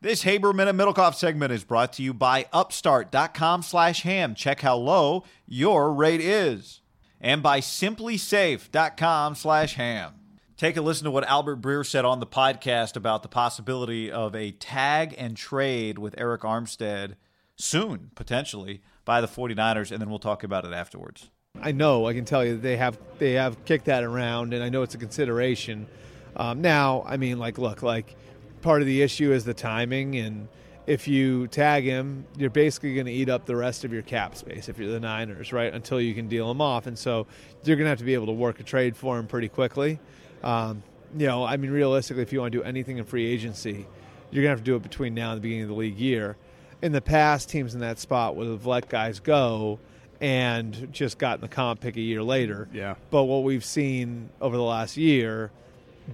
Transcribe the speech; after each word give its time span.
This 0.00 0.22
Haberman 0.22 0.68
and 0.68 0.78
Middlekauff 0.78 1.16
segment 1.16 1.52
is 1.52 1.64
brought 1.64 1.92
to 1.94 2.04
you 2.04 2.14
by 2.14 2.46
Upstart.com 2.52 3.62
slash 3.62 4.02
ham. 4.02 4.36
Check 4.36 4.60
how 4.60 4.76
low 4.76 5.24
your 5.44 5.92
rate 5.92 6.20
is. 6.20 6.82
And 7.20 7.42
by 7.42 7.58
SimpliSafe.com 7.58 9.34
slash 9.34 9.74
ham. 9.74 10.12
Take 10.56 10.76
a 10.76 10.82
listen 10.82 11.04
to 11.06 11.10
what 11.10 11.24
Albert 11.24 11.60
Breer 11.60 11.84
said 11.84 12.04
on 12.04 12.20
the 12.20 12.26
podcast 12.26 12.94
about 12.94 13.24
the 13.24 13.28
possibility 13.28 14.08
of 14.08 14.36
a 14.36 14.52
tag 14.52 15.16
and 15.18 15.36
trade 15.36 15.98
with 15.98 16.14
Arik 16.14 16.40
Armstead 16.40 17.16
soon, 17.56 18.12
potentially, 18.14 18.80
by 19.04 19.20
the 19.20 19.26
49ers, 19.26 19.90
and 19.90 20.00
then 20.00 20.10
we'll 20.10 20.20
talk 20.20 20.44
about 20.44 20.64
it 20.64 20.72
afterwards. 20.72 21.28
I 21.60 21.72
know, 21.72 22.06
I 22.06 22.14
can 22.14 22.24
tell 22.24 22.44
you, 22.44 22.56
they 22.56 22.76
have 22.76 22.98
they 23.18 23.32
have 23.32 23.64
kicked 23.64 23.86
that 23.86 24.04
around, 24.04 24.54
and 24.54 24.62
I 24.62 24.68
know 24.68 24.82
it's 24.82 24.94
a 24.94 24.98
consideration. 24.98 25.88
Um, 26.36 26.60
now, 26.60 27.02
I 27.04 27.16
mean, 27.16 27.40
like, 27.40 27.58
look, 27.58 27.82
like 27.82 28.14
part 28.60 28.82
of 28.82 28.86
the 28.86 29.02
issue 29.02 29.32
is 29.32 29.44
the 29.44 29.54
timing 29.54 30.16
and 30.16 30.48
if 30.88 31.06
you 31.06 31.46
tag 31.48 31.84
him, 31.84 32.24
you're 32.38 32.48
basically 32.48 32.94
going 32.94 33.04
to 33.04 33.12
eat 33.12 33.28
up 33.28 33.44
the 33.44 33.54
rest 33.54 33.84
of 33.84 33.92
your 33.92 34.00
cap 34.00 34.34
space 34.34 34.70
if 34.70 34.78
you're 34.78 34.90
the 34.90 34.98
Niners, 34.98 35.52
right? 35.52 35.72
Until 35.72 36.00
you 36.00 36.14
can 36.14 36.28
deal 36.28 36.50
him 36.50 36.62
off, 36.62 36.86
and 36.86 36.98
so 36.98 37.26
you're 37.62 37.76
going 37.76 37.84
to 37.84 37.90
have 37.90 37.98
to 37.98 38.06
be 38.06 38.14
able 38.14 38.24
to 38.24 38.32
work 38.32 38.58
a 38.58 38.62
trade 38.62 38.96
for 38.96 39.18
him 39.18 39.26
pretty 39.26 39.50
quickly. 39.50 40.00
Um, 40.42 40.82
you 41.14 41.26
know, 41.26 41.44
I 41.44 41.58
mean, 41.58 41.70
realistically, 41.70 42.22
if 42.22 42.32
you 42.32 42.40
want 42.40 42.52
to 42.52 42.58
do 42.58 42.64
anything 42.64 42.96
in 42.96 43.04
free 43.04 43.26
agency, 43.26 43.86
you're 44.30 44.42
going 44.42 44.44
to 44.44 44.48
have 44.48 44.60
to 44.60 44.64
do 44.64 44.76
it 44.76 44.82
between 44.82 45.12
now 45.12 45.32
and 45.32 45.36
the 45.36 45.42
beginning 45.42 45.64
of 45.64 45.68
the 45.68 45.74
league 45.74 45.98
year. 45.98 46.36
In 46.80 46.92
the 46.92 47.02
past, 47.02 47.50
teams 47.50 47.74
in 47.74 47.80
that 47.80 47.98
spot 47.98 48.34
would 48.36 48.46
have 48.46 48.64
let 48.64 48.88
guys 48.88 49.20
go 49.20 49.78
and 50.22 50.88
just 50.90 51.18
gotten 51.18 51.42
the 51.42 51.48
comp 51.48 51.80
pick 51.80 51.96
a 51.96 52.00
year 52.00 52.22
later. 52.22 52.66
Yeah. 52.72 52.94
But 53.10 53.24
what 53.24 53.42
we've 53.42 53.64
seen 53.64 54.30
over 54.40 54.56
the 54.56 54.62
last 54.62 54.96
year, 54.96 55.50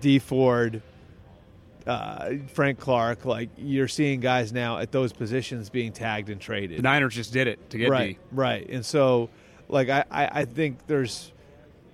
Dee 0.00 0.18
Ford, 0.18 0.82
uh, 1.86 2.34
Frank 2.48 2.78
Clark, 2.78 3.24
like 3.24 3.50
you're 3.56 3.88
seeing 3.88 4.20
guys 4.20 4.52
now 4.52 4.78
at 4.78 4.92
those 4.92 5.12
positions 5.12 5.68
being 5.70 5.92
tagged 5.92 6.30
and 6.30 6.40
traded. 6.40 6.78
The 6.78 6.82
Niners 6.82 7.14
just 7.14 7.32
did 7.32 7.46
it 7.46 7.70
to 7.70 7.78
get 7.78 7.90
right, 7.90 8.14
D. 8.14 8.18
right. 8.32 8.68
And 8.68 8.84
so, 8.84 9.28
like 9.68 9.88
I, 9.88 10.04
I, 10.10 10.40
I 10.40 10.44
think 10.44 10.86
there's, 10.86 11.32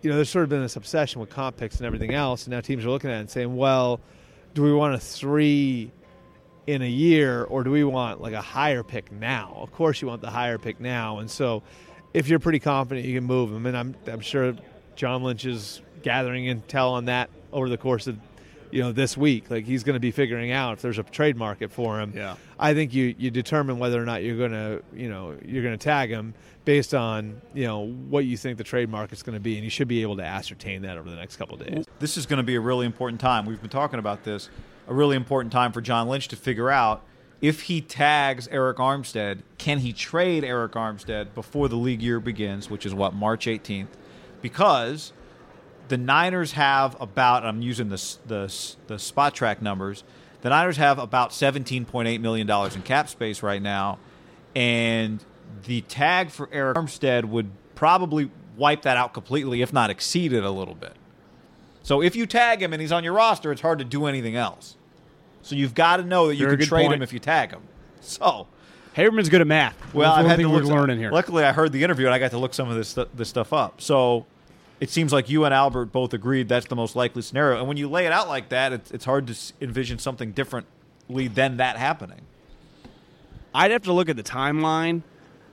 you 0.03 0.11
know, 0.11 0.17
there's 0.17 0.31
sort 0.31 0.45
of 0.45 0.49
been 0.49 0.63
this 0.63 0.77
obsession 0.77 1.21
with 1.21 1.31
comp 1.31 1.57
picks 1.57 1.79
and 1.79 1.87
everything 1.87 2.15
else, 2.15 2.45
and 2.45 2.53
now 2.53 2.61
teams 2.61 2.85
are 2.85 2.91
looking 2.91 3.11
at 3.11 3.17
it 3.17 3.21
and 3.21 3.31
saying, 3.31 3.57
well, 3.57 4.01
do 4.55 4.63
we 4.63 4.73
want 4.73 4.95
a 4.95 4.99
three 4.99 5.93
in 6.67 6.83
a 6.83 6.89
year 6.89 7.45
or 7.45 7.65
do 7.65 7.71
we 7.71 7.83
want 7.83 8.21
like 8.21 8.35
a 8.35 8.43
higher 8.43 8.83
pick 8.85 9.11
now? 9.11 9.55
Of 9.57 9.73
course, 9.73 10.01
you 10.01 10.09
want 10.09 10.21
the 10.21 10.31
higher 10.31 10.59
pick 10.59 10.81
now, 10.81 11.19
and 11.19 11.31
so 11.31 11.63
if 12.15 12.29
you're 12.29 12.41
pretty 12.41 12.61
confident 12.61 13.07
you 13.07 13.17
can 13.17 13.25
move 13.25 13.51
him, 13.53 13.67
and 13.67 13.77
I'm, 13.77 13.97
I'm 14.07 14.21
sure 14.21 14.55
John 14.95 15.23
Lynch 15.23 15.47
is 15.47 15.81
gathering 16.03 16.45
intel 16.45 16.93
on 16.93 17.07
that 17.07 17.31
over 17.53 17.69
the 17.69 17.77
course 17.77 18.07
of 18.07 18.19
you 18.71 18.81
know 18.83 18.93
this 18.93 19.17
week 19.17 19.51
like 19.51 19.65
he's 19.65 19.83
going 19.85 19.95
to 19.95 20.01
be 20.01 20.11
figuring 20.11 20.53
out 20.53 20.75
if 20.75 20.83
there's 20.83 20.99
a 20.99 21.03
trade 21.03 21.37
market 21.37 21.71
for 21.71 22.01
him 22.01 22.13
Yeah. 22.15 22.37
i 22.59 22.73
think 22.75 22.95
you 22.95 23.15
you 23.19 23.31
determine 23.31 23.79
whether 23.79 24.01
or 24.01 24.05
not 24.05 24.23
you're 24.23 24.37
going 24.37 24.53
to 24.53 24.83
you 24.95 25.09
know 25.09 25.37
you're 25.45 25.63
going 25.63 25.77
to 25.79 25.83
tag 25.83 26.11
him 26.11 26.35
based 26.65 26.95
on 26.95 27.41
you 27.55 27.65
know 27.67 27.81
what 27.87 28.25
you 28.25 28.37
think 28.37 28.59
the 28.59 28.65
trade 28.65 28.89
market's 28.89 29.23
going 29.23 29.35
to 29.35 29.41
be 29.41 29.55
and 29.57 29.65
you 29.65 29.71
should 29.71 29.89
be 29.89 30.03
able 30.03 30.17
to 30.17 30.25
ascertain 30.25 30.83
that 30.83 30.97
over 30.99 31.09
the 31.11 31.17
next 31.17 31.37
couple 31.37 31.61
of 31.61 31.67
days 31.67 31.85
This 31.99 32.17
is 32.17 32.27
going 32.27 32.37
to 32.39 32.43
be 32.45 32.55
a 32.55 32.61
really 32.61 32.87
important 32.87 33.21
time. 33.21 33.45
We've 33.47 33.61
been 33.61 33.71
talking 33.71 33.99
about 33.99 34.25
this. 34.25 34.49
A 34.89 34.95
really 34.95 35.17
important 35.17 35.53
time 35.53 35.73
for 35.73 35.81
John 35.81 36.09
Lynch 36.09 36.29
to 36.29 36.37
figure 36.37 36.71
out 36.71 37.03
if 37.41 37.63
he 37.63 37.81
tags 37.81 38.47
Arik 38.49 38.75
Armstead, 38.77 39.41
can 39.59 39.79
he 39.79 39.93
trade 39.93 40.43
Arik 40.45 40.73
Armstead 40.73 41.35
before 41.35 41.69
the 41.69 41.77
league 41.77 42.03
year 42.03 42.21
begins, 42.21 42.69
which 42.71 42.85
is 42.85 42.93
what, 42.95 43.15
March 43.15 43.47
18th? 43.47 43.89
Because 44.43 45.13
the 45.91 45.99
Niners 45.99 46.53
have 46.53 46.97
about 47.01 47.45
I'm 47.45 47.61
using 47.61 47.89
the 47.89 47.97
the 48.27 48.47
the 48.87 48.95
Spotrac 48.95 49.61
numbers. 49.61 50.05
The 50.41 50.49
Niners 50.49 50.79
have 50.79 50.99
about 50.99 51.31
17.8 51.31 52.21
million 52.21 52.47
dollars 52.47 52.77
in 52.77 52.83
cap 52.83 53.09
space 53.09 53.43
right 53.43 53.61
now, 53.61 53.99
and 54.55 55.23
the 55.65 55.83
tag 55.83 56.31
for 56.31 56.47
Arik 56.47 56.75
Armstead 56.75 57.25
would 57.27 57.51
probably 57.75 58.31
wipe 58.57 58.83
that 58.83 58.97
out 58.97 59.13
completely, 59.13 59.63
if 59.63 59.73
not 59.73 59.91
exceed 59.91 60.33
it 60.33 60.45
a 60.45 60.51
little 60.51 60.77
bit. 60.77 60.95
So 61.83 62.01
if 62.01 62.15
you 62.15 62.25
tag 62.25 62.63
him 62.63 62.73
and 62.73 62.81
he's 62.81 62.93
on 62.93 63.03
your 63.03 63.13
roster, 63.15 63.51
it's 63.51 63.61
hard 63.61 63.81
to 63.81 63.85
do 63.85 64.07
anything 64.07 64.37
else. 64.37 64.77
So 65.43 65.57
you've 65.57 65.75
got 65.75 65.97
to 65.97 66.05
know 66.05 66.29
that 66.29 66.37
you 66.37 66.47
Very 66.47 66.59
can 66.59 66.67
trade 66.67 66.83
point. 66.85 66.95
him 66.95 67.03
if 67.03 67.13
you 67.13 67.19
tag 67.19 67.51
him. 67.51 67.63
So 68.01 68.47
Haberman's 68.97 69.29
good 69.29 69.41
at 69.41 69.47
math. 69.47 69.77
well, 69.93 70.13
I've 70.13 70.27
had 70.27 70.39
to 70.39 70.49
look 70.49 70.65
learning 70.65 70.99
here. 70.99 71.11
Luckily, 71.11 71.43
I 71.43 71.53
heard 71.53 71.73
the 71.73 71.83
interview 71.83 72.07
and 72.07 72.15
I 72.15 72.19
got 72.21 72.31
to 72.31 72.39
look 72.39 72.55
some 72.55 72.71
of 72.71 72.77
this 72.77 72.97
this 73.15 73.29
stuff 73.29 73.53
up. 73.53 73.81
So 73.81 74.27
it 74.81 74.89
seems 74.89 75.13
like 75.13 75.29
you 75.29 75.45
and 75.45 75.53
Albert 75.53 75.87
both 75.87 76.15
agreed 76.15 76.49
that's 76.49 76.67
the 76.67 76.77
most 76.77 76.97
likely 76.97 77.23
scenario. 77.23 77.59
And 77.59 77.69
when 77.69 77.77
you 77.77 77.89
lay 77.89 78.07
it 78.07 78.13
out 78.13 78.29
like 78.29 78.49
that, 78.49 78.73
it's, 78.73 78.91
it's 78.91 79.05
hard 79.05 79.27
to 79.27 79.37
envision 79.61 79.99
something 79.99 80.33
differently 80.33 81.29
than 81.29 81.59
that 81.59 81.77
happening. 81.77 82.23
I'd 83.55 83.71
have 83.71 83.83
to 83.83 83.93
look 83.93 84.09
at 84.09 84.17
the 84.17 84.23
timeline, 84.23 85.03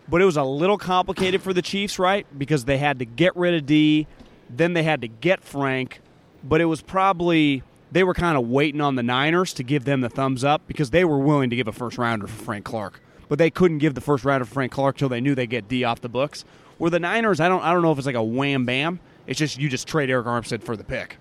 but 0.07 0.21
it 0.21 0.25
was 0.25 0.37
a 0.37 0.43
little 0.43 0.77
complicated 0.77 1.41
for 1.41 1.53
the 1.53 1.61
Chiefs, 1.61 1.99
right? 1.99 2.25
Because 2.37 2.65
they 2.65 2.77
had 2.77 2.99
to 2.99 3.05
get 3.05 3.35
rid 3.35 3.53
of 3.53 3.65
D, 3.65 4.07
then 4.49 4.73
they 4.73 4.83
had 4.83 5.01
to 5.01 5.07
get 5.07 5.43
Frank, 5.43 5.99
but 6.43 6.61
it 6.61 6.65
was 6.65 6.81
probably 6.81 7.63
they 7.91 8.03
were 8.03 8.13
kind 8.13 8.37
of 8.37 8.47
waiting 8.47 8.81
on 8.81 8.95
the 8.95 9.03
Niners 9.03 9.53
to 9.53 9.63
give 9.63 9.85
them 9.85 10.01
the 10.01 10.09
thumbs 10.09 10.43
up 10.43 10.61
because 10.67 10.91
they 10.91 11.03
were 11.03 11.19
willing 11.19 11.49
to 11.49 11.55
give 11.55 11.67
a 11.67 11.71
first 11.71 11.97
rounder 11.97 12.27
for 12.27 12.43
Frank 12.43 12.63
Clark, 12.63 13.01
but 13.27 13.39
they 13.39 13.49
couldn't 13.49 13.79
give 13.79 13.93
the 13.95 14.01
first 14.01 14.23
rounder 14.23 14.45
for 14.45 14.53
Frank 14.53 14.71
Clark 14.71 14.97
till 14.97 15.09
they 15.09 15.21
knew 15.21 15.35
they 15.35 15.47
get 15.47 15.67
D 15.67 15.83
off 15.83 15.99
the 15.99 16.09
books. 16.09 16.45
Where 16.77 16.91
the 16.91 16.99
Niners, 16.99 17.39
I 17.39 17.49
don't, 17.49 17.63
I 17.63 17.73
don't 17.73 17.81
know 17.81 17.91
if 17.91 17.97
it's 17.97 18.05
like 18.05 18.15
a 18.15 18.23
wham 18.23 18.65
bam. 18.65 18.99
It's 19.27 19.37
just 19.37 19.59
you 19.59 19.69
just 19.69 19.87
trade 19.87 20.09
Arik 20.09 20.25
Armstead 20.25 20.63
for 20.63 20.75
the 20.75 20.83
pick. 20.83 21.17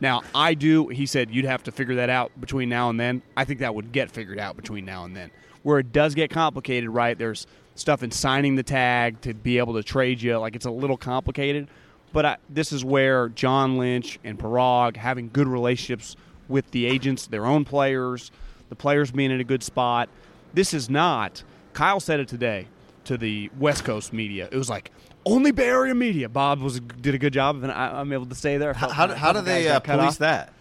Now, 0.00 0.22
I 0.34 0.54
do. 0.54 0.88
He 0.88 1.06
said 1.06 1.30
you'd 1.30 1.46
have 1.46 1.62
to 1.64 1.72
figure 1.72 1.96
that 1.96 2.10
out 2.10 2.38
between 2.40 2.68
now 2.68 2.90
and 2.90 3.00
then. 3.00 3.22
I 3.36 3.44
think 3.44 3.60
that 3.60 3.74
would 3.74 3.92
get 3.92 4.10
figured 4.10 4.38
out 4.38 4.56
between 4.56 4.84
now 4.84 5.04
and 5.04 5.16
then. 5.16 5.30
Where 5.62 5.78
it 5.78 5.90
does 5.90 6.14
get 6.14 6.30
complicated, 6.30 6.90
right? 6.90 7.18
There's 7.18 7.46
stuff 7.74 8.02
in 8.02 8.10
signing 8.10 8.56
the 8.56 8.62
tag 8.62 9.20
to 9.22 9.34
be 9.34 9.58
able 9.58 9.74
to 9.74 9.82
trade 9.82 10.20
you. 10.20 10.36
Like 10.38 10.54
it's 10.54 10.66
a 10.66 10.70
little 10.70 10.96
complicated. 10.98 11.68
But 12.12 12.24
I, 12.24 12.36
this 12.48 12.72
is 12.72 12.84
where 12.84 13.28
John 13.30 13.78
Lynch 13.78 14.18
and 14.22 14.38
Paraag 14.38 14.96
having 14.96 15.30
good 15.32 15.48
relationships 15.48 16.16
with 16.48 16.70
the 16.70 16.86
agents, 16.86 17.26
their 17.26 17.46
own 17.46 17.64
players, 17.64 18.30
the 18.68 18.76
players 18.76 19.10
being 19.10 19.30
in 19.30 19.40
a 19.40 19.44
good 19.44 19.62
spot. 19.62 20.08
This 20.54 20.72
is 20.72 20.88
not. 20.88 21.42
Kyle 21.72 22.00
said 22.00 22.20
it 22.20 22.28
today 22.28 22.68
to 23.04 23.16
the 23.18 23.50
West 23.58 23.84
Coast 23.84 24.12
media. 24.12 24.48
It 24.50 24.56
was 24.56 24.70
like 24.70 24.90
only 25.26 25.50
Bay 25.50 25.66
Area 25.66 25.94
media. 25.94 26.28
Bob 26.28 26.60
was 26.60 26.80
did 26.80 27.14
a 27.14 27.18
good 27.18 27.32
job, 27.32 27.62
and 27.62 27.70
I, 27.70 28.00
I'm 28.00 28.12
able 28.12 28.26
to 28.26 28.34
stay 28.34 28.56
there. 28.56 28.72
How, 28.72 28.88
how, 28.88 29.14
how 29.14 29.32
do 29.32 29.42
they 29.42 29.68
uh, 29.68 29.80
police 29.80 30.16
that? 30.16 30.52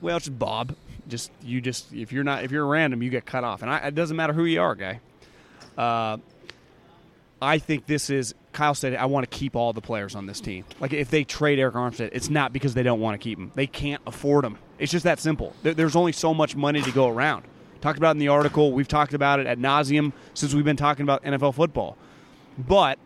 Well, 0.00 0.18
it's 0.18 0.26
just 0.26 0.38
Bob. 0.38 0.76
Just 1.08 1.30
you 1.42 1.60
just 1.60 1.92
if 1.92 2.12
you're 2.12 2.24
not 2.24 2.44
if 2.44 2.52
you're 2.52 2.66
random, 2.66 3.02
you 3.02 3.10
get 3.10 3.26
cut 3.26 3.42
off, 3.42 3.62
and 3.62 3.70
I, 3.70 3.78
it 3.88 3.94
doesn't 3.94 4.16
matter 4.16 4.32
who 4.32 4.44
you 4.44 4.60
are, 4.60 4.74
guy. 4.74 5.00
Uh, 5.76 6.18
I 7.42 7.58
think 7.58 7.86
this 7.86 8.10
is 8.10 8.34
Kyle 8.52 8.74
said. 8.74 8.94
I 8.94 9.06
want 9.06 9.28
to 9.28 9.36
keep 9.38 9.56
all 9.56 9.72
the 9.72 9.80
players 9.80 10.14
on 10.14 10.26
this 10.26 10.40
team. 10.40 10.64
Like 10.80 10.92
if 10.92 11.10
they 11.10 11.24
trade 11.24 11.58
Arik 11.58 11.72
Armstead, 11.72 12.10
it's 12.12 12.30
not 12.30 12.52
because 12.52 12.74
they 12.74 12.82
don't 12.82 13.00
want 13.00 13.20
to 13.20 13.22
keep 13.22 13.38
him. 13.38 13.50
They 13.54 13.66
can't 13.66 14.00
afford 14.06 14.44
him. 14.44 14.58
It's 14.78 14.92
just 14.92 15.04
that 15.04 15.18
simple. 15.18 15.54
There, 15.62 15.74
there's 15.74 15.96
only 15.96 16.12
so 16.12 16.32
much 16.32 16.56
money 16.56 16.80
to 16.82 16.90
go 16.90 17.08
around. 17.08 17.44
Talked 17.80 17.98
about 17.98 18.12
in 18.12 18.18
the 18.18 18.28
article. 18.28 18.72
We've 18.72 18.88
talked 18.88 19.12
about 19.12 19.40
it 19.40 19.46
at 19.46 19.58
nauseum 19.58 20.12
since 20.32 20.54
we've 20.54 20.64
been 20.64 20.76
talking 20.76 21.02
about 21.02 21.22
NFL 21.22 21.54
football. 21.54 21.98
But 22.56 22.98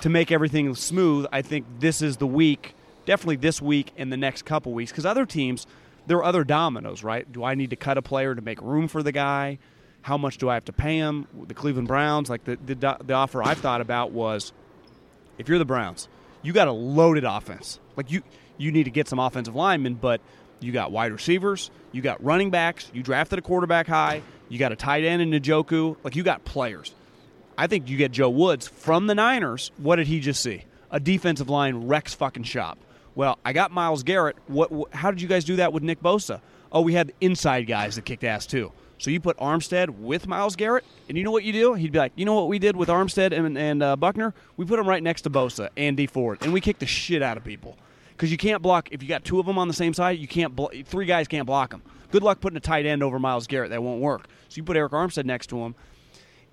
to 0.00 0.08
make 0.08 0.30
everything 0.30 0.74
smooth, 0.74 1.26
I 1.32 1.42
think 1.42 1.66
this 1.80 2.02
is 2.02 2.16
the 2.16 2.26
week, 2.26 2.74
definitely 3.06 3.36
this 3.36 3.60
week 3.60 3.92
and 3.96 4.12
the 4.12 4.16
next 4.16 4.44
couple 4.44 4.72
weeks, 4.72 4.90
because 4.90 5.06
other 5.06 5.26
teams, 5.26 5.66
there 6.06 6.16
are 6.18 6.24
other 6.24 6.44
dominoes, 6.44 7.02
right? 7.02 7.30
Do 7.30 7.44
I 7.44 7.54
need 7.54 7.70
to 7.70 7.76
cut 7.76 7.98
a 7.98 8.02
player 8.02 8.34
to 8.34 8.40
make 8.40 8.60
room 8.60 8.88
for 8.88 9.02
the 9.02 9.12
guy? 9.12 9.58
How 10.02 10.16
much 10.16 10.38
do 10.38 10.48
I 10.48 10.54
have 10.54 10.64
to 10.66 10.72
pay 10.72 10.96
him? 10.96 11.26
The 11.46 11.54
Cleveland 11.54 11.88
Browns, 11.88 12.30
like 12.30 12.44
the 12.44 12.56
the, 12.56 12.96
the 13.04 13.14
offer 13.14 13.42
I've 13.42 13.58
thought 13.58 13.80
about 13.80 14.12
was, 14.12 14.52
if 15.36 15.48
you're 15.48 15.58
the 15.58 15.64
Browns, 15.64 16.08
you 16.42 16.52
got 16.52 16.68
a 16.68 16.72
loaded 16.72 17.24
offense. 17.24 17.78
Like 17.96 18.10
you 18.10 18.22
you 18.56 18.72
need 18.72 18.84
to 18.84 18.90
get 18.90 19.08
some 19.08 19.18
offensive 19.18 19.54
linemen, 19.54 19.94
but 19.94 20.20
you 20.60 20.72
got 20.72 20.92
wide 20.92 21.12
receivers, 21.12 21.70
you 21.92 22.02
got 22.02 22.22
running 22.22 22.50
backs, 22.50 22.90
you 22.94 23.02
drafted 23.02 23.38
a 23.38 23.42
quarterback 23.42 23.86
high, 23.86 24.22
you 24.48 24.58
got 24.58 24.72
a 24.72 24.76
tight 24.76 25.04
end 25.04 25.20
in 25.20 25.30
Njoku, 25.30 25.96
like 26.02 26.16
you 26.16 26.22
got 26.22 26.44
players. 26.44 26.94
I 27.58 27.66
think 27.66 27.88
you 27.88 27.96
get 27.96 28.12
Joe 28.12 28.30
Woods 28.30 28.68
from 28.68 29.08
the 29.08 29.16
Niners. 29.16 29.72
What 29.78 29.96
did 29.96 30.06
he 30.06 30.20
just 30.20 30.40
see? 30.40 30.62
A 30.92 31.00
defensive 31.00 31.50
line 31.50 31.88
wrecks 31.88 32.14
fucking 32.14 32.44
shop. 32.44 32.78
Well, 33.16 33.36
I 33.44 33.52
got 33.52 33.72
Myles 33.72 34.04
Garrett. 34.04 34.36
What, 34.46 34.70
what? 34.70 34.94
How 34.94 35.10
did 35.10 35.20
you 35.20 35.26
guys 35.26 35.44
do 35.44 35.56
that 35.56 35.72
with 35.72 35.82
Nick 35.82 36.00
Bosa? 36.00 36.40
Oh, 36.70 36.82
we 36.82 36.94
had 36.94 37.12
inside 37.20 37.66
guys 37.66 37.96
that 37.96 38.04
kicked 38.04 38.22
ass 38.22 38.46
too. 38.46 38.70
So 38.98 39.10
you 39.10 39.18
put 39.20 39.36
Armstead 39.38 39.90
with 39.90 40.28
Myles 40.28 40.54
Garrett, 40.54 40.84
and 41.08 41.18
you 41.18 41.24
know 41.24 41.32
what 41.32 41.42
you 41.42 41.52
do? 41.52 41.74
He'd 41.74 41.90
be 41.90 41.98
like, 41.98 42.12
you 42.14 42.24
know 42.24 42.34
what 42.34 42.46
we 42.46 42.60
did 42.60 42.76
with 42.76 42.88
Armstead 42.88 43.36
and, 43.36 43.58
and 43.58 43.82
uh, 43.82 43.96
Buckner? 43.96 44.34
We 44.56 44.64
put 44.64 44.76
them 44.76 44.88
right 44.88 45.02
next 45.02 45.22
to 45.22 45.30
Bosa 45.30 45.68
and 45.76 45.96
Dee 45.96 46.06
Ford, 46.06 46.38
and 46.42 46.52
we 46.52 46.60
kicked 46.60 46.80
the 46.80 46.86
shit 46.86 47.22
out 47.22 47.36
of 47.36 47.44
people 47.44 47.76
because 48.12 48.30
you 48.30 48.38
can't 48.38 48.62
block. 48.62 48.88
If 48.92 49.02
you 49.02 49.08
got 49.08 49.24
two 49.24 49.40
of 49.40 49.46
them 49.46 49.58
on 49.58 49.66
the 49.66 49.74
same 49.74 49.94
side, 49.94 50.18
you 50.18 50.28
can't. 50.28 50.54
Blo- 50.54 50.70
three 50.84 51.06
guys 51.06 51.26
can't 51.26 51.46
block 51.46 51.70
them. 51.70 51.82
Good 52.12 52.22
luck 52.22 52.40
putting 52.40 52.56
a 52.56 52.60
tight 52.60 52.86
end 52.86 53.02
over 53.02 53.18
Myles 53.18 53.48
Garrett. 53.48 53.70
That 53.70 53.82
won't 53.82 54.00
work. 54.00 54.28
So 54.48 54.56
you 54.58 54.62
put 54.62 54.76
Arik 54.76 54.90
Armstead 54.90 55.24
next 55.24 55.48
to 55.48 55.58
him. 55.58 55.74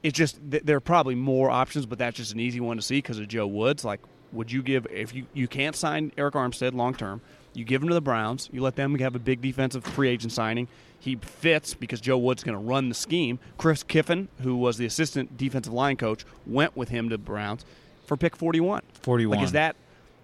It's 0.05 0.15
just 0.15 0.39
th- 0.51 0.61
there 0.63 0.77
are 0.77 0.81
probably 0.81 1.15
more 1.15 1.49
options, 1.49 1.87
but 1.87 1.97
that's 1.97 2.15
just 2.15 2.31
an 2.31 2.39
easy 2.39 2.59
one 2.59 2.77
to 2.77 2.83
see 2.83 2.99
because 2.99 3.17
of 3.17 3.27
Joe 3.27 3.47
Woods. 3.47 3.83
Like, 3.83 4.01
would 4.31 4.51
you 4.51 4.61
give 4.61 4.85
if 4.91 5.15
you 5.15 5.25
you 5.33 5.47
can't 5.47 5.75
sign 5.75 6.11
Arik 6.11 6.33
Armstead 6.33 6.75
long 6.75 6.93
term? 6.93 7.21
You 7.55 7.65
give 7.65 7.81
him 7.81 7.87
to 7.87 7.93
the 7.95 8.01
Browns. 8.01 8.47
You 8.53 8.61
let 8.61 8.75
them 8.75 8.99
have 8.99 9.15
a 9.15 9.19
big 9.19 9.41
defensive 9.41 9.83
free 9.83 10.09
agent 10.09 10.31
signing. 10.31 10.67
He 10.99 11.15
fits 11.15 11.73
because 11.73 12.01
Joe 12.01 12.19
Wood's 12.19 12.43
going 12.43 12.55
to 12.55 12.63
run 12.63 12.87
the 12.89 12.93
scheme. 12.93 13.39
Chris 13.57 13.81
Kiffin, 13.81 14.27
who 14.41 14.55
was 14.55 14.77
the 14.77 14.85
assistant 14.85 15.37
defensive 15.37 15.73
line 15.73 15.97
coach, 15.97 16.23
went 16.45 16.77
with 16.77 16.89
him 16.89 17.09
to 17.09 17.15
the 17.15 17.23
Browns 17.23 17.65
for 18.05 18.15
pick 18.15 18.35
41. 18.35 18.83
41. 19.01 19.37
Like 19.37 19.43
is 19.43 19.53
that 19.53 19.75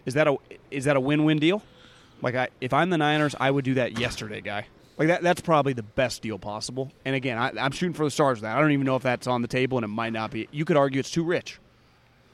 is 0.06 0.14
that 0.14 0.28
a 0.28 0.38
is 0.70 0.86
that 0.86 0.96
a 0.96 1.00
win-win 1.00 1.40
deal? 1.40 1.64
Like 2.22 2.36
I, 2.36 2.50
if 2.60 2.74
I'm 2.74 2.90
the 2.90 2.98
Niners, 2.98 3.36
I 3.40 3.50
would 3.50 3.66
do 3.66 3.76
that 3.76 3.98
yesterday, 3.98 4.42
guy. 4.42 4.66
Like 4.98 5.08
that 5.08 5.24
that's 5.24 5.42
probably 5.42 5.74
the 5.74 5.84
best 5.84 6.22
deal 6.22 6.38
possible. 6.38 6.92
And 7.06 7.16
again, 7.16 7.38
I, 7.38 7.52
I'm 7.58 7.72
shooting 7.72 7.94
for 7.94 8.04
the 8.04 8.12
stars 8.12 8.38
with 8.38 8.44
that. 8.44 8.58
I 8.58 8.62
don't 8.62 8.72
even 8.72 8.86
know 8.86 8.96
if 8.96 9.04
that's 9.04 9.28
on 9.28 9.42
the 9.42 9.48
table, 9.48 9.78
and 9.78 9.86
it 9.86 9.90
might 9.90 10.14
not 10.14 10.32
be. 10.32 10.48
You 10.52 10.66
could 10.66 10.78
argue 10.78 11.00
it's 11.00 11.12
too 11.12 11.24
rich. 11.24 11.60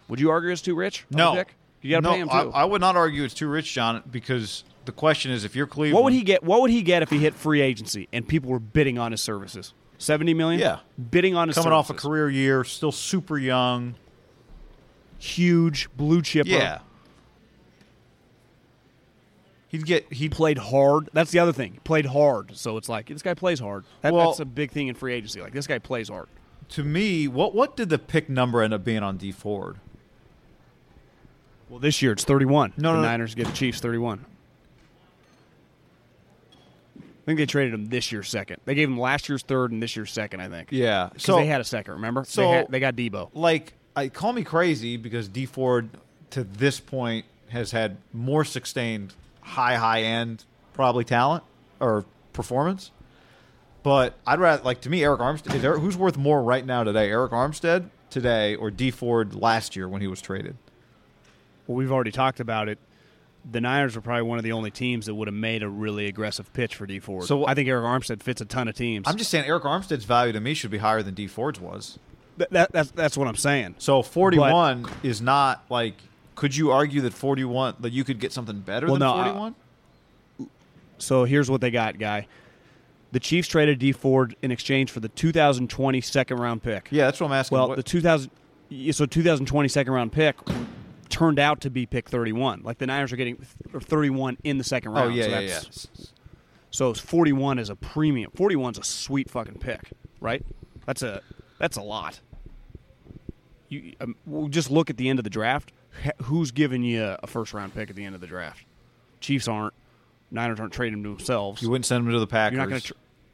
Would 0.10 0.19
you 0.19 0.30
argue 0.30 0.51
it's 0.51 0.62
too 0.62 0.75
rich? 0.75 1.06
No. 1.12 1.36
pick? 1.36 1.56
you 1.81 1.92
got 1.92 1.98
to 1.98 2.01
no, 2.01 2.12
pay 2.12 2.19
him 2.19 2.30
I, 2.31 2.44
too. 2.44 2.51
I 2.51 2.66
would 2.66 2.81
not 2.81 2.95
argue 2.95 3.24
it's 3.24 3.34
too 3.34 3.48
rich, 3.48 3.72
John, 3.74 4.04
because 4.10 4.63
the 4.86 4.92
question 4.92 5.31
is 5.31 5.45
if 5.45 5.56
you're 5.56 5.68
Cleveland. 5.68 5.95
what 5.95 6.04
would 6.06 6.13
he 6.13 6.24
get? 6.24 6.44
What 6.44 6.62
would 6.62 6.72
he 6.72 6.81
get 6.81 7.04
if 7.04 7.10
he 7.10 7.19
hit 7.19 7.33
free 7.33 7.62
agency 7.62 8.07
and 8.12 8.28
people 8.28 8.50
were 8.50 8.60
bidding 8.60 8.98
on 8.98 9.12
his 9.12 9.22
services? 9.22 9.74
Seventy 9.98 10.33
million. 10.33 10.60
Yeah. 10.60 10.80
bidding 11.12 11.36
on 11.36 11.48
his 11.48 11.57
coming 11.57 11.74
off 11.74 11.90
a 11.90 11.94
career 11.94 12.30
year, 12.30 12.63
still 12.63 12.92
super 12.92 13.38
young? 13.38 13.95
huge 15.19 15.90
blue 15.95 16.22
chipper. 16.22 16.50
Yeah. 16.50 16.80
He'd 19.69 19.86
get 19.86 20.12
he'd 20.14 20.31
played 20.31 20.58
hard. 20.58 21.10
That's 21.14 21.31
the 21.31 21.40
other 21.40 21.52
thing. 21.54 21.74
He 21.74 21.80
played 21.80 22.06
hard. 22.06 22.56
So 22.56 22.78
it's 22.78 22.88
like 22.88 23.08
this 23.10 23.22
guy 23.22 23.34
plays 23.34 23.60
hard. 23.60 23.84
That, 24.02 24.14
Well- 24.14 24.28
that's 24.28 24.40
a 24.40 24.46
big 24.46 24.72
thing 24.72 24.88
in 24.88 24.96
free 24.96 25.14
agency. 25.14 25.42
Like 25.42 25.54
this 25.54 25.68
guy 25.68 25.80
plays 25.80 26.08
hard. 26.10 26.28
to 26.69 26.84
me. 26.84 27.28
What 27.28 27.54
what 27.54 27.75
did 27.75 27.90
the 27.90 28.00
pick 28.00 28.30
number 28.30 28.62
end 28.62 28.74
up 28.74 28.84
being 28.84 29.04
on 29.04 29.18
Dee 29.18 29.31
Ford? 29.31 29.78
Well, 31.69 31.80
this 31.80 32.02
year 32.02 32.14
it's 32.14 32.24
31. 32.24 32.74
No, 32.78 32.92
the 32.92 32.96
no, 32.98 33.02
no. 33.02 33.08
Niners 33.10 33.36
get 33.36 33.48
the 33.48 33.52
Chiefs 33.54 33.81
31. 33.81 34.25
I 36.98 37.02
think 37.25 37.40
they 37.40 37.46
traded 37.46 37.74
him 37.74 37.88
this 37.88 38.10
year's 38.12 38.30
second. 38.30 38.62
They 38.64 38.74
gave 38.74 38.88
him 38.88 38.98
last 38.98 39.28
year's 39.28 39.44
third 39.44 39.72
and 39.72 39.84
this 39.84 39.96
year's 39.98 40.12
second. 40.12 40.40
I 40.42 40.48
think. 40.48 40.69
Yeah. 40.72 41.10
So 41.18 41.36
they 41.36 41.46
had 41.46 41.60
a 41.60 41.66
second. 41.66 41.96
Remember? 41.96 42.24
so- 42.25 42.42
they, 42.42 42.48
had, 42.50 42.68
they 42.69 42.80
got 42.80 42.96
Deebo. 42.96 43.31
like 43.34 43.74
I 43.98 44.08
call 44.10 44.31
me 44.31 44.44
crazy 44.44 44.96
because 44.96 45.28
Dee 45.28 45.46
Ford 45.46 45.90
to 46.30 46.44
this 46.46 46.80
point 46.80 47.25
has 47.50 47.72
had 47.72 47.98
more 48.14 48.46
sustained 48.46 49.14
high 49.47 49.75
high 49.75 50.03
end 50.03 50.45
probably 50.73 51.03
talent 51.03 51.44
or 51.79 52.05
performance. 52.33 52.91
But 53.83 54.15
I'd 54.27 54.39
rather 54.39 54.63
like 54.63 54.81
to 54.81 54.89
me 54.89 54.99
Arik 55.01 55.19
Armstead 55.19 55.55
is 55.55 55.61
there, 55.61 55.77
who's 55.79 55.95
worth 55.95 56.17
more 56.17 56.44
right 56.44 56.65
now 56.65 56.83
today? 56.83 57.09
Arik 57.09 57.29
Armstead 57.31 57.89
today 58.09 58.55
or 58.55 58.69
Dee 58.69 58.91
Ford 58.91 59.33
last 59.33 59.75
year 59.75 59.88
when 59.88 60.01
he 60.01 60.07
was 60.07 60.21
traded? 60.21 60.57
Well, 61.65 61.77
we've 61.77 61.91
already 61.91 62.11
talked 62.11 62.39
about 62.39 62.69
it. 62.69 62.79
The 63.49 63.61
Niners 63.61 63.95
were 63.95 64.01
probably 64.01 64.23
one 64.23 64.38
of 64.39 64.44
the 64.44 64.51
only 64.51 64.71
teams 64.71 65.05
that 65.05 65.15
would 65.15 65.27
have 65.29 65.35
made 65.35 65.63
a 65.63 65.69
really 65.69 66.07
aggressive 66.07 66.51
pitch 66.51 66.75
for 66.75 66.85
Dee 66.85 66.99
Ford. 66.99 67.23
So- 67.25 67.45
I 67.47 67.53
think 67.53 67.69
Arik 67.69 67.83
Armstead 67.83 68.21
fits 68.21 68.41
a 68.41 68.45
ton 68.45 68.67
of 68.67 68.75
teams. 68.75 69.07
I'm 69.07 69.15
just 69.17 69.31
saying 69.31 69.45
Arik 69.45 69.61
Armstead's 69.63 70.03
value 70.05 70.33
to 70.33 70.39
me 70.41 70.53
should 70.53 70.71
be 70.71 70.79
higher 70.79 71.01
than 71.01 71.13
Dee 71.13 71.27
Ford's 71.27 71.59
was. 71.61 71.97
Th- 72.38 72.49
that, 72.51 72.71
that's 72.73 72.91
that's 72.91 73.17
what 73.17 73.27
I'm 73.27 73.35
saying. 73.35 73.75
So 73.77 74.01
41 74.03 74.85
is 75.01 75.21
not 75.21 75.63
like 75.69 75.95
could 76.38 76.56
you 76.56 76.72
argue 76.72 77.01
that 77.01 77.13
41 77.13 77.75
that 77.80 77.92
you 77.92 78.04
could 78.04 78.19
get 78.19 78.31
something 78.31 78.60
better 78.62 78.86
Well, 78.86 78.95
than 78.95 79.00
no, 79.07 79.13
uh, 79.16 79.24
41? 79.34 79.56
So 81.00 81.24
here's 81.25 81.50
what 81.50 81.62
they 81.62 81.72
got, 81.72 81.98
guy. 82.00 82.28
The 83.12 83.19
Chiefs 83.19 83.48
traded 83.48 83.80
Dee 83.80 83.92
Ford 83.92 84.36
in 84.42 84.51
exchange 84.51 84.92
for 84.92 85.00
the 85.00 85.10
2020 85.10 86.00
second 86.01 86.38
round 86.38 86.62
pick. 86.63 86.89
yeah, 86.92 87.06
that's 87.06 87.19
what 87.19 87.28
I'm 87.28 87.34
asking. 87.34 87.57
Well, 87.57 87.69
What- 87.69 87.75
the 87.78 87.84
2000 87.84 88.30
so 88.92 89.06
2020 89.06 89.68
second 89.69 89.94
round 89.94 90.12
pick 90.12 90.36
turned 91.10 91.39
out 91.39 91.62
to 91.62 91.69
be 91.69 91.86
pick 91.86 92.07
31. 92.10 92.62
Like 92.63 92.78
the 92.78 92.86
Niners 92.86 93.12
are 93.13 93.16
getting 93.16 93.38
31 93.72 94.38
in 94.44 94.57
the 94.57 94.63
second 94.63 94.92
round. 94.92 95.12
oh 95.12 95.16
yeah, 95.16 95.24
so 95.24 95.30
yeah, 95.30 95.40
yeah. 95.40 95.60
So 96.69 96.94
41 96.94 97.60
is 97.60 97.69
a 97.69 97.75
premium. 97.75 98.30
41's 98.36 98.78
a 98.78 98.83
sweet 98.83 99.30
fucking 99.31 99.56
pick, 99.59 99.92
right? 100.19 100.45
That's 100.85 101.02
a 101.02 101.21
that's 101.59 101.78
a 101.78 101.81
lot. 101.81 102.19
You 103.69 103.94
um, 104.02 104.16
we'll 104.26 104.50
just 104.50 104.69
look 104.69 104.90
at 104.90 104.97
the 104.97 105.09
end 105.09 105.19
of 105.19 105.23
the 105.23 105.30
draft. 105.30 105.71
Who's 106.23 106.51
giving 106.51 106.83
you 106.83 107.16
a 107.21 107.27
first 107.27 107.54
round 107.54 107.73
pick 107.73 107.89
at 107.89 107.95
the 107.95 108.06
end 108.06 108.16
of 108.16 108.21
the 108.21 108.27
draft? 108.27 108.63
Chiefs 109.19 109.47
aren't. 109.47 109.73
Niners 110.30 110.59
aren't 110.59 110.73
trading 110.73 111.04
to 111.04 111.09
themselves. 111.09 111.61
You 111.61 111.69
wouldn't 111.69 111.85
send 111.85 112.06
them 112.06 112.13
to 112.13 112.19
the 112.19 112.27
Packers. 112.27 112.57
You're 112.57 112.66
not 112.66 112.69
going 112.69 112.81
to. 112.81 112.87
Tr- 112.87 112.94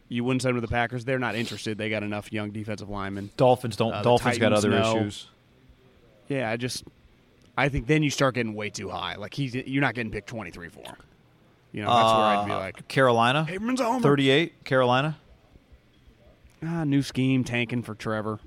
you 0.09 0.23
wouldn't 0.23 0.43
send 0.43 0.55
them 0.55 0.61
to 0.61 0.67
the 0.67 0.71
Packers. 0.71 1.05
They're 1.05 1.17
not 1.19 1.35
interested. 1.35 1.77
They 1.77 1.89
got 1.89 2.03
enough 2.03 2.31
young 2.31 2.51
defensive 2.51 2.89
linemen. 2.89 3.31
Dolphins 3.35 3.75
don't. 3.75 3.93
Uh, 3.93 4.03
Dolphins 4.03 4.37
got 4.37 4.53
other 4.53 4.69
no. 4.69 4.97
issues. 4.97 5.27
Yeah, 6.27 6.49
I 6.49 6.57
just 6.57 6.83
I 7.57 7.69
think 7.69 7.87
then 7.87 8.03
you 8.03 8.09
start 8.09 8.35
getting 8.35 8.53
way 8.53 8.69
too 8.69 8.89
high. 8.89 9.15
Like 9.15 9.33
he's 9.33 9.53
you're 9.55 9.81
not 9.81 9.95
getting 9.95 10.11
picked 10.11 10.27
23 10.27 10.69
for 10.69 10.79
him. 10.79 10.95
You 11.71 11.81
know, 11.81 11.89
that's 11.89 12.13
where 12.13 12.23
I'd 12.23 12.45
be 12.45 12.51
Uh, 12.51 12.59
like, 12.59 12.87
Carolina, 12.87 13.47
Abrams 13.49 13.81
a 13.81 13.99
38. 13.99 14.63
Carolina. 14.63 15.17
ah, 16.63 16.83
new 16.83 17.01
scheme 17.01 17.43
tanking 17.43 17.81
for 17.81 17.95
Trevor. 17.95 18.39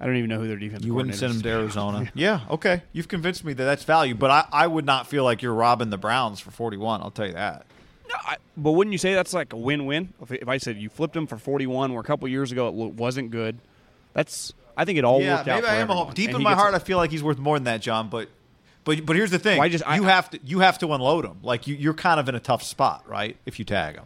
I 0.00 0.06
don't 0.06 0.16
even 0.16 0.28
know 0.30 0.38
who 0.38 0.46
their 0.46 0.56
defense. 0.56 0.82
Is. 0.82 0.86
You 0.86 0.94
wouldn't 0.94 1.14
send 1.16 1.34
him 1.34 1.42
to 1.42 1.48
Arizona. 1.48 2.10
yeah, 2.14 2.40
okay. 2.50 2.82
You've 2.92 3.08
convinced 3.08 3.44
me 3.44 3.52
that 3.52 3.64
that's 3.64 3.84
value, 3.84 4.14
but 4.14 4.30
I, 4.30 4.44
I 4.52 4.66
would 4.66 4.86
not 4.86 5.06
feel 5.08 5.24
like 5.24 5.42
you're 5.42 5.54
robbing 5.54 5.90
the 5.90 5.98
Browns 5.98 6.38
for 6.40 6.50
41. 6.52 7.00
I'll 7.02 7.10
tell 7.10 7.26
you 7.26 7.32
that. 7.32 7.66
No, 8.08 8.14
I, 8.24 8.36
but 8.56 8.72
wouldn't 8.72 8.92
you 8.92 8.98
say 8.98 9.12
that's 9.14 9.34
like 9.34 9.52
a 9.52 9.56
win-win? 9.56 10.14
If, 10.22 10.32
if 10.32 10.48
I 10.48 10.58
said 10.58 10.76
you 10.76 10.88
flipped 10.88 11.16
him 11.16 11.26
for 11.26 11.36
41, 11.36 11.92
where 11.92 12.00
a 12.00 12.04
couple 12.04 12.26
years 12.28 12.52
ago 12.52 12.68
it 12.68 12.74
wasn't 12.74 13.30
good, 13.30 13.58
that's 14.14 14.52
I 14.76 14.84
think 14.84 14.98
it 14.98 15.04
all 15.04 15.20
yeah, 15.20 15.36
worked 15.38 15.48
out. 15.48 15.54
maybe 15.56 15.66
for 15.66 15.72
I 15.72 15.76
am 15.76 15.90
a 15.90 15.92
everyone. 15.92 16.14
Deep 16.14 16.28
And 16.28 16.36
in 16.36 16.42
my 16.42 16.54
heart, 16.54 16.72
a- 16.74 16.76
I 16.76 16.78
feel 16.78 16.96
like 16.96 17.10
he's 17.10 17.22
worth 17.22 17.38
more 17.38 17.56
than 17.56 17.64
that, 17.64 17.82
John. 17.82 18.08
But 18.08 18.28
but 18.84 19.04
but 19.04 19.16
here's 19.16 19.32
the 19.32 19.38
thing: 19.40 19.58
Well, 19.58 19.66
I 19.66 19.68
just- 19.68 19.86
I- 19.86 19.96
you 19.96 20.04
have 20.04 20.30
to 20.30 20.38
you 20.44 20.60
have 20.60 20.78
to 20.78 20.92
unload 20.94 21.24
him. 21.24 21.38
Like 21.42 21.66
you, 21.66 21.74
you're 21.74 21.92
kind 21.92 22.20
of 22.20 22.28
in 22.28 22.34
a 22.36 22.40
tough 22.40 22.62
spot, 22.62 23.04
right? 23.08 23.36
If 23.44 23.58
you 23.58 23.64
tag 23.64 23.96
him. 23.96 24.04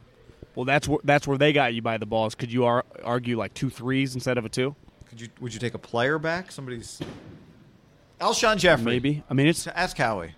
well, 0.54 0.64
that's 0.64 0.88
where 0.88 0.98
that's 1.04 1.26
where 1.28 1.36
they 1.38 1.52
got 1.52 1.74
you 1.74 1.82
by 1.82 1.98
the 1.98 2.06
balls. 2.06 2.34
Could 2.34 2.50
you 2.50 2.64
ar- 2.64 2.84
argue 3.04 3.36
like 3.38 3.52
two 3.54 3.68
threes 3.70 4.14
instead 4.14 4.38
of 4.38 4.44
a 4.46 4.48
two? 4.48 4.74
Could 5.12 5.20
you 5.20 5.28
would 5.40 5.52
you 5.52 5.60
take 5.60 5.74
a 5.74 5.78
player 5.78 6.18
back? 6.18 6.50
Somebody's 6.50 6.98
Alshon 8.18 8.56
Jeffery. 8.56 8.84
Maybe. 8.86 9.22
I 9.28 9.34
mean, 9.34 9.46
it's 9.46 9.66
Ask 9.66 9.98
Howie. 9.98 10.34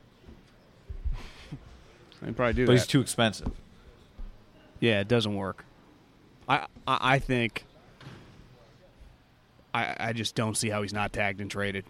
they 2.22 2.32
probably 2.32 2.54
do 2.54 2.66
But 2.66 2.72
that. 2.72 2.78
he's 2.78 2.86
too 2.88 3.00
expensive. 3.00 3.52
Yeah, 4.80 4.98
it 5.00 5.06
doesn't 5.06 5.34
work. 5.36 5.64
I 6.48 6.66
I, 6.88 6.98
I 7.14 7.18
think. 7.20 7.66
I 9.72 9.94
I 9.98 10.12
just 10.12 10.34
don't 10.34 10.56
see 10.56 10.70
how 10.70 10.82
he's 10.82 10.92
not 10.92 11.12
tagged 11.12 11.40
and 11.40 11.48
traded. 11.48 11.84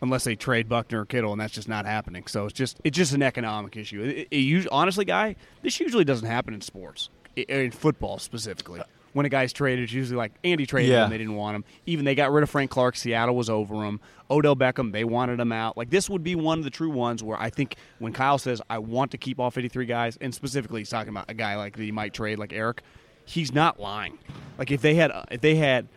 unless 0.00 0.24
they 0.24 0.36
trade 0.36 0.70
Buckner 0.70 1.00
or 1.02 1.04
Kittle, 1.04 1.32
and 1.32 1.40
that's 1.40 1.52
just 1.52 1.68
not 1.68 1.84
happening. 1.84 2.26
So 2.28 2.46
it's 2.46 2.54
just 2.54 2.80
it's 2.82 2.96
just 2.96 3.12
an 3.12 3.22
economic 3.22 3.76
issue. 3.76 4.02
It, 4.02 4.28
it, 4.30 4.36
usually, 4.38 4.70
honestly, 4.70 5.04
guy, 5.04 5.36
this 5.60 5.78
usually 5.80 6.04
doesn't 6.04 6.26
happen 6.26 6.54
in 6.54 6.62
sports, 6.62 7.10
in 7.36 7.72
football 7.72 8.18
specifically. 8.18 8.80
When 9.14 9.24
a 9.26 9.28
guy's 9.28 9.52
traded, 9.52 9.84
it's 9.84 9.92
usually 9.92 10.16
like 10.16 10.32
Andy 10.44 10.66
traded 10.66 10.90
Yeah. 10.90 11.04
him, 11.04 11.10
they 11.10 11.18
didn't 11.18 11.34
want 11.34 11.56
him. 11.56 11.64
Even 11.86 12.04
they 12.04 12.14
got 12.14 12.30
rid 12.30 12.42
of 12.42 12.50
Frank 12.50 12.70
Clark, 12.70 12.94
Seattle 12.96 13.34
was 13.34 13.48
over 13.48 13.84
him. 13.84 14.00
Odell 14.30 14.54
Beckham, 14.54 14.92
they 14.92 15.04
wanted 15.04 15.40
him 15.40 15.50
out. 15.50 15.76
Like 15.76 15.90
this 15.90 16.10
would 16.10 16.22
be 16.22 16.34
one 16.34 16.58
of 16.58 16.64
the 16.64 16.70
true 16.70 16.90
ones 16.90 17.22
where 17.22 17.40
I 17.40 17.48
think 17.50 17.76
when 17.98 18.12
Kyle 18.12 18.38
says 18.38 18.60
I 18.68 18.78
want 18.78 19.10
to 19.12 19.18
keep 19.18 19.40
all 19.40 19.50
53 19.50 19.86
guys, 19.86 20.18
and 20.20 20.34
specifically 20.34 20.82
he's 20.82 20.90
talking 20.90 21.08
about 21.10 21.24
a 21.30 21.34
guy 21.34 21.56
like 21.56 21.76
that 21.76 21.82
he 21.82 21.90
might 21.92 22.12
trade, 22.12 22.38
like 22.38 22.50
Arik, 22.50 22.80
he's 23.24 23.52
not 23.52 23.80
lying. 23.80 24.18
Like 24.58 24.70
if 24.70 24.82
they 24.82 24.94
had, 24.94 25.10
uh, 25.10 25.24
if 25.30 25.40
they 25.40 25.54
had, 25.56 25.88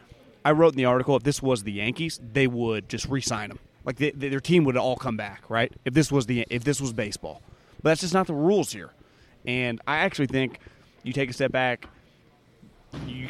I 0.46 0.51
wrote 0.51 0.74
in 0.74 0.77
the 0.77 0.86
article 0.86 1.15
if 1.18 1.24
this 1.24 1.41
was 1.41 1.63
the 1.63 1.74
Yankees, 1.74 2.20
they 2.34 2.48
would 2.48 2.88
just 2.89 3.08
re-sign 3.08 3.51
him. 3.51 3.60
Like 3.84 3.98
they, 3.98 4.12
their 4.12 4.39
team 4.39 4.63
would 4.63 4.77
all 4.77 4.96
come 4.96 5.18
back, 5.18 5.44
right? 5.50 5.72
If 5.86 5.94
this 5.94 6.12
was 6.12 6.25
the 6.27 6.46
if 6.50 6.63
this 6.63 6.80
was 6.80 6.94
baseball, 6.94 7.41
but 7.84 7.89
that's 7.89 8.01
just 8.01 8.13
not 8.13 8.27
the 8.27 8.34
rules 8.34 8.72
here. 8.72 8.91
And 9.46 9.82
I 9.88 9.98
actually 9.98 10.27
think 10.27 10.60
you 11.03 11.13
take 11.13 11.30
a 11.30 11.34
step 11.34 11.51
back, 11.51 11.88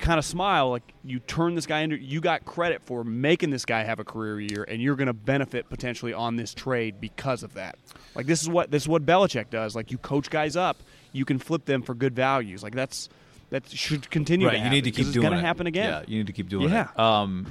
kind 0.02 0.18
of 0.20 0.26
smile, 0.26 0.70
like 0.70 0.94
you 1.04 1.20
turn 1.20 1.56
this 1.56 1.66
guy 1.66 1.82
into. 1.82 1.98
You 1.98 2.20
got 2.22 2.44
credit 2.46 2.82
for 2.84 3.04
making 3.04 3.50
this 3.52 3.64
guy 3.66 3.84
have 3.84 4.00
a 4.00 4.04
career 4.04 4.40
year, 4.42 4.64
and 4.68 4.82
you're 4.82 4.96
going 4.96 5.08
to 5.08 5.14
benefit 5.14 5.70
potentially 5.70 6.14
on 6.14 6.36
this 6.36 6.54
trade 6.54 7.00
because 7.00 7.44
of 7.44 7.54
that. 7.54 7.78
Like 8.16 8.26
this 8.26 8.42
is 8.42 8.50
what 8.50 8.72
this 8.72 8.84
is 8.84 8.88
what 8.90 9.06
Belichick 9.06 9.50
does. 9.50 9.76
Like 9.76 9.92
you 9.92 9.98
coach 9.98 10.30
guys 10.30 10.56
up, 10.56 10.78
you 11.14 11.24
can 11.26 11.40
flip 11.40 11.66
them 11.66 11.82
for 11.82 11.94
good 11.94 12.16
values. 12.16 12.64
Like 12.64 12.76
that's 12.76 13.08
that 13.52 13.70
should 13.70 14.10
continue. 14.10 14.48
right. 14.48 14.58
to 14.58 14.64
You 14.64 14.70
need 14.70 14.84
to 14.86 14.92
keep 14.92 15.06
doing. 15.06 15.18
it's 15.18 15.24
gonna 15.24 15.38
it. 15.38 15.42
happen 15.46 15.68
again. 15.68 15.90
Yeah, 15.90 16.04
you 16.08 16.18
need 16.18 16.28
to 16.28 16.34
keep 16.34 16.50
doing 16.50 16.70
Yeah. 16.70 16.90
it. 16.92 17.00
Um, 17.00 17.46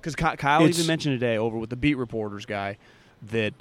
Because 0.00 0.14
Kyle 0.14 0.60
It's- 0.62 0.76
even 0.78 0.86
mentioned 0.86 1.18
today 1.18 1.36
over 1.36 1.58
with 1.58 1.68
the 1.70 1.76
beat 1.76 1.96
reporters 1.96 2.46
guy 2.46 2.76
that 3.30 3.54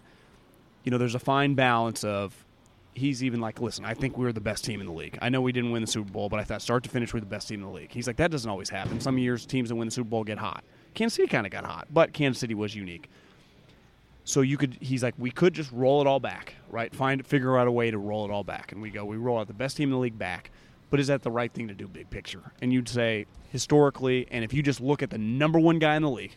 you 0.84 0.92
know 0.92 1.00
there's 1.00 1.16
a 1.16 1.20
fine 1.20 1.56
balance 1.56 2.04
of 2.04 2.45
he's 2.96 3.24
even 3.24 3.42
like, 3.42 3.62
listen, 3.62 3.86
I 3.86 3.94
think 3.94 4.18
we're 4.18 4.32
the 4.32 4.42
best 4.42 4.66
team 4.66 4.80
in 4.80 4.88
the 4.88 4.94
league. 4.94 5.18
I 5.22 5.30
know 5.30 5.42
we 5.42 5.52
didn't 5.52 5.72
win 5.72 5.82
the 5.82 5.88
Super 5.88 6.12
Bowl, 6.12 6.30
but 6.30 6.40
I 6.40 6.44
thought 6.44 6.62
start 6.62 6.84
to 6.84 6.90
finish 6.90 7.14
we're 7.14 7.20
the 7.20 7.26
best 7.26 7.48
team 7.48 7.62
in 7.62 7.68
the 7.68 7.74
league. 7.74 7.92
He's 7.92 8.08
like 8.08 8.18
that 8.18 8.32
doesn't 8.32 8.50
always 8.50 8.70
happen. 8.70 9.00
Some 9.00 9.18
years 9.18 9.46
teams 9.46 9.70
that 9.70 9.76
win 9.76 9.88
the 9.88 9.92
Super 9.92 10.10
Bowl 10.10 10.24
get 10.24 10.38
hot. 10.38 10.64
Kansas 10.94 11.16
City 11.16 11.28
kind 11.28 11.46
of 11.46 11.52
got 11.52 11.66
hot, 11.66 11.88
but 11.94 12.14
Kansas 12.14 12.40
City 12.40 12.56
was 12.56 12.74
unique. 12.74 13.10
So 14.24 14.42
you 14.42 14.58
could, 14.58 14.78
he's 14.82 15.04
like, 15.04 15.14
we 15.20 15.30
could 15.30 15.54
just 15.54 15.72
roll 15.72 16.02
it 16.02 16.08
all 16.08 16.20
back, 16.20 16.56
right? 16.72 16.94
Find, 16.96 17.26
figure 17.26 17.60
out 17.60 17.68
a 17.68 17.72
way 17.72 17.92
to 17.92 17.98
roll 18.00 18.26
it 18.26 18.32
all 18.32 18.44
back, 18.44 18.72
and 18.72 18.82
we 18.82 18.90
go, 18.90 19.06
we 19.06 19.18
roll 19.18 19.38
out 19.38 19.46
the 19.46 19.54
best 19.54 19.78
team 19.78 19.90
in 19.90 19.94
the 19.94 20.00
league 20.00 20.18
back. 20.18 20.50
But 20.90 21.00
is 21.00 21.08
that 21.08 21.22
the 21.22 21.30
right 21.30 21.52
thing 21.52 21.68
to 21.68 21.76
do, 21.76 21.88
big 21.88 22.10
picture? 22.10 22.42
And 22.62 22.74
you'd 22.74 22.90
say 22.90 23.28
historically, 23.52 24.28
and 24.32 24.44
if 24.44 24.54
you 24.54 24.64
just 24.64 24.82
look 24.82 25.04
at 25.04 25.12
the 25.12 25.18
number 25.18 25.60
one 25.60 25.78
guy 25.78 25.96
in 25.96 26.02
the 26.02 26.10
league, 26.10 26.36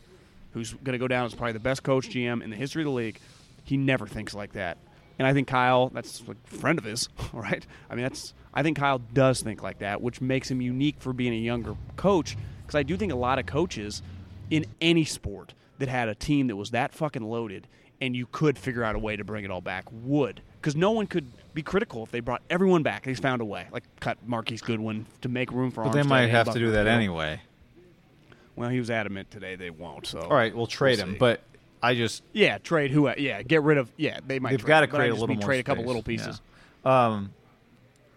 who's 0.52 0.74
going 0.74 0.92
to 0.92 0.98
go 0.98 1.08
down 1.08 1.24
as 1.24 1.34
probably 1.34 1.52
the 1.52 1.60
best 1.60 1.82
coach 1.82 2.08
GM 2.08 2.42
in 2.42 2.50
the 2.50 2.56
history 2.56 2.82
of 2.82 2.86
the 2.86 2.92
league, 2.92 3.20
he 3.64 3.76
never 3.76 4.06
thinks 4.06 4.34
like 4.34 4.52
that. 4.52 4.78
And 5.18 5.26
I 5.26 5.32
think 5.32 5.48
Kyle, 5.48 5.88
that's 5.88 6.22
a 6.28 6.56
friend 6.56 6.78
of 6.78 6.84
his, 6.84 7.08
right? 7.32 7.66
I 7.90 7.94
mean, 7.94 8.04
that's 8.04 8.34
I 8.54 8.62
think 8.62 8.78
Kyle 8.78 8.98
does 8.98 9.40
think 9.42 9.62
like 9.62 9.78
that, 9.78 10.00
which 10.00 10.20
makes 10.20 10.50
him 10.50 10.60
unique 10.60 10.96
for 10.98 11.12
being 11.12 11.32
a 11.32 11.38
younger 11.38 11.74
coach. 11.96 12.36
Because 12.62 12.74
I 12.76 12.82
do 12.82 12.96
think 12.96 13.12
a 13.12 13.16
lot 13.16 13.38
of 13.38 13.46
coaches 13.46 14.02
in 14.50 14.66
any 14.80 15.04
sport 15.04 15.54
that 15.78 15.88
had 15.88 16.08
a 16.08 16.14
team 16.14 16.48
that 16.48 16.56
was 16.56 16.70
that 16.72 16.92
fucking 16.92 17.22
loaded 17.22 17.66
and 18.00 18.14
you 18.14 18.26
could 18.30 18.58
figure 18.58 18.84
out 18.84 18.94
a 18.94 18.98
way 18.98 19.16
to 19.16 19.24
bring 19.24 19.44
it 19.44 19.50
all 19.50 19.60
back 19.60 19.84
would. 19.90 20.40
Because 20.60 20.76
no 20.76 20.90
one 20.90 21.06
could 21.06 21.26
be 21.54 21.62
critical 21.62 22.02
if 22.02 22.10
they 22.10 22.20
brought 22.20 22.42
everyone 22.50 22.82
back. 22.82 23.04
They 23.04 23.14
found 23.14 23.42
a 23.42 23.44
way, 23.44 23.66
like 23.72 23.84
cut 24.00 24.18
Marquise 24.26 24.62
Goodwin 24.62 25.06
to 25.22 25.28
make 25.28 25.50
room 25.52 25.70
for. 25.70 25.84
but 25.84 25.92
they 25.92 26.02
might 26.02 26.28
have 26.28 26.52
to 26.52 26.58
do 26.58 26.72
that 26.72 26.86
anyway. 26.86 27.40
Well, 28.56 28.70
he 28.70 28.80
was 28.80 28.90
adamant 28.90 29.30
today 29.30 29.54
they 29.54 29.70
won't. 29.70 30.06
So 30.06 30.20
All 30.20 30.30
right, 30.30 30.54
we'll 30.54 30.66
trade 30.66 30.98
him. 30.98 31.12
see. 31.12 31.18
But 31.18 31.42
I 31.82 31.94
just 31.94 32.22
yeah, 32.32 32.58
trade 32.58 32.90
who? 32.90 33.08
Yeah, 33.16 33.42
get 33.42 33.62
rid 33.62 33.78
of. 33.78 33.90
Yeah, 33.96 34.20
they 34.26 34.38
might. 34.38 34.50
they've 34.50 34.64
got 34.64 34.80
to 34.80 34.84
him, 34.86 34.90
but 34.90 34.96
I 34.96 34.98
create 35.00 35.10
a 35.10 35.14
little 35.14 35.34
more 35.36 35.44
trade 35.44 35.60
a 35.60 35.62
couple 35.62 35.84
little 35.84 36.02
pieces. 36.02 36.40
Yeah. 36.84 37.06
Um, 37.06 37.30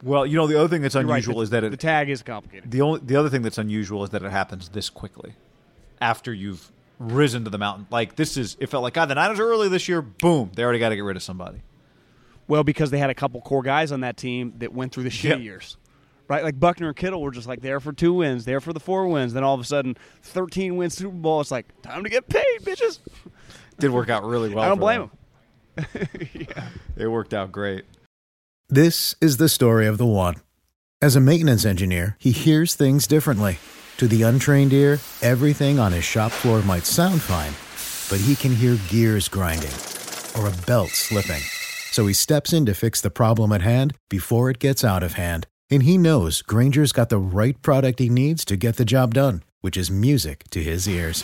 well, 0.03 0.25
you 0.25 0.35
know 0.37 0.47
the 0.47 0.57
other 0.59 0.67
thing 0.67 0.81
that's 0.81 0.95
right, 0.95 1.05
unusual 1.05 1.35
the- 1.37 1.41
is 1.43 1.49
that 1.51 1.69
the 1.69 1.77
tag 1.77 2.09
is 2.09 2.23
complicated. 2.23 2.71
the 2.71 2.81
only 2.81 3.01
the 3.03 3.15
other 3.15 3.29
thing 3.29 3.41
that's 3.43 3.57
unusual 3.59 4.03
is 4.03 4.09
that 4.11 4.23
it 4.23 4.31
happens 4.31 4.69
this 4.69 4.89
quickly 4.89 5.33
after 6.01 6.33
you've 6.33 6.71
risen 6.99 7.43
to 7.43 7.49
the 7.51 7.57
mountain. 7.59 7.85
Like 7.91 8.15
this 8.15 8.35
is 8.37 8.57
it 8.59 8.67
felt 8.67 8.81
like 8.83 8.93
God. 8.95 9.05
The 9.07 9.15
Niners 9.15 9.39
are 9.39 9.47
early 9.47 9.69
this 9.69 9.87
year. 9.87 10.01
Boom, 10.01 10.51
they 10.55 10.63
already 10.63 10.79
got 10.79 10.89
to 10.89 10.95
get 10.95 11.03
rid 11.03 11.17
of 11.17 11.23
somebody. 11.23 11.61
Well, 12.47 12.63
because 12.63 12.89
they 12.91 12.97
had 12.97 13.09
a 13.11 13.13
couple 13.15 13.39
core 13.41 13.61
guys 13.61 13.91
on 13.91 14.01
that 14.01 14.17
team 14.17 14.53
that 14.57 14.73
went 14.73 14.91
through 14.91 15.03
the 15.03 15.09
shitty 15.09 15.29
Yep. 15.29 15.39
years. 15.41 15.77
Right, 16.27 16.43
like 16.45 16.57
Buckner 16.59 16.87
and 16.87 16.95
Kittle 16.95 17.21
were 17.21 17.31
just 17.31 17.45
like 17.47 17.59
there 17.61 17.81
for 17.81 17.91
two 17.91 18.13
wins, 18.13 18.45
there 18.45 18.61
for 18.61 18.71
the 18.71 18.79
four 18.79 19.05
wins. 19.09 19.33
Then 19.33 19.43
all 19.43 19.53
of 19.53 19.59
a 19.59 19.65
sudden, 19.65 19.97
thirteen 20.21 20.77
wins 20.77 20.95
Super 20.95 21.09
Bowl. 21.13 21.41
It's 21.41 21.51
like 21.51 21.65
time 21.81 22.03
to 22.05 22.09
get 22.09 22.29
paid, 22.29 22.61
bitches. 22.61 22.99
Did 23.81 23.91
work 23.91 24.09
out 24.09 24.23
really 24.23 24.53
well. 24.53 24.63
I 24.63 24.69
don't 24.69 24.79
blame 24.79 25.01
them. 25.01 25.11
them. 25.75 26.07
It 26.97 27.07
worked 27.07 27.33
out 27.33 27.51
great. 27.51 27.85
This 28.69 29.15
is 29.19 29.37
the 29.37 29.49
story 29.49 29.87
of 29.87 29.97
the 29.97 30.05
one. 30.05 30.35
As 31.01 31.15
a 31.15 31.19
maintenance 31.19 31.65
engineer, 31.65 32.15
he 32.19 32.31
hears 32.31 32.75
things 32.75 33.07
differently. 33.07 33.57
To 33.97 34.07
the 34.07 34.21
untrained 34.21 34.71
ear, 34.71 34.99
everything 35.21 35.79
on 35.79 35.91
his 35.93 36.03
shop 36.03 36.31
floor 36.31 36.61
might 36.61 36.85
sound 36.85 37.21
fine, 37.21 37.53
but 38.09 38.23
he 38.23 38.35
can 38.35 38.55
hear 38.55 38.77
gears 38.87 39.27
grinding 39.27 39.73
or 40.37 40.47
a 40.47 40.65
belt 40.67 40.89
slipping. 40.89 41.41
So 41.91 42.07
he 42.07 42.13
steps 42.13 42.53
in 42.53 42.65
to 42.67 42.73
fix 42.73 43.01
the 43.01 43.09
problem 43.09 43.51
at 43.51 43.61
hand 43.61 43.95
before 44.09 44.49
it 44.49 44.59
gets 44.59 44.83
out 44.83 45.03
of 45.03 45.13
hand. 45.13 45.47
And 45.69 45.83
he 45.83 45.97
knows 45.97 46.41
Grainger's 46.41 46.91
got 46.91 47.09
the 47.09 47.17
right 47.17 47.61
product 47.61 47.99
he 47.99 48.09
needs 48.09 48.45
to 48.45 48.55
get 48.55 48.77
the 48.77 48.85
job 48.85 49.13
done, 49.13 49.43
which 49.61 49.75
is 49.75 49.89
music 49.89 50.43
to 50.51 50.61
his 50.61 50.87
ears. 50.87 51.23